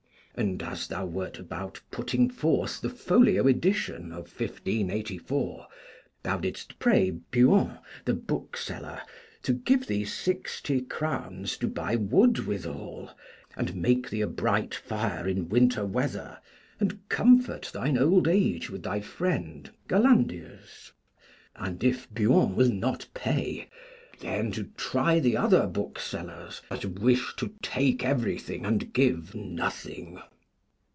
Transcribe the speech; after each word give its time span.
And 0.33 0.63
as 0.63 0.87
thou 0.87 1.05
wert 1.05 1.39
about 1.39 1.81
putting 1.91 2.29
forth 2.29 2.79
the 2.79 2.89
folio 2.89 3.47
edition 3.47 4.05
of 4.13 4.31
1584, 4.39 5.67
thou 6.23 6.37
didst 6.37 6.79
pray 6.79 7.11
Buon, 7.11 7.77
the 8.05 8.13
bookseller, 8.13 9.01
to 9.43 9.51
give 9.51 9.87
thee 9.87 10.05
sixty 10.05 10.79
crowns 10.81 11.57
to 11.57 11.67
buy 11.67 11.97
wood 11.97 12.47
withal, 12.47 13.11
and 13.57 13.75
make 13.75 14.09
thee 14.09 14.21
a 14.21 14.27
bright 14.27 14.73
fire 14.73 15.27
in 15.27 15.49
winter 15.49 15.85
weather, 15.85 16.39
and 16.79 17.07
comfort 17.09 17.69
thine 17.73 17.97
old 17.97 18.25
age 18.25 18.69
with 18.69 18.83
thy 18.83 19.01
friend 19.01 19.69
Gallandius. 19.89 20.93
And 21.57 21.83
if 21.83 22.09
Buon 22.09 22.55
will 22.55 22.71
not 22.71 23.05
pay, 23.13 23.67
then 24.21 24.51
to 24.53 24.63
try 24.77 25.19
the 25.19 25.35
other 25.35 25.65
book 25.67 25.97
sellers, 25.99 26.61
'that 26.69 26.85
wish 26.85 27.35
to 27.37 27.51
take 27.63 28.05
everything 28.05 28.65
and 28.67 28.93
give 28.93 29.33
nothing.' 29.33 30.19